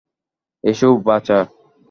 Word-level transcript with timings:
এসো, 0.63 0.89
বাছা। 1.05 1.39